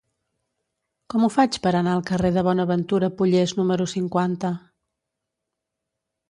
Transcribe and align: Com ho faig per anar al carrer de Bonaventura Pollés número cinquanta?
Com 1.13 1.25
ho 1.25 1.27
faig 1.35 1.59
per 1.65 1.73
anar 1.79 1.93
al 1.97 2.01
carrer 2.11 2.31
de 2.37 2.43
Bonaventura 2.47 3.11
Pollés 3.19 3.53
número 3.61 3.87
cinquanta? 3.93 4.53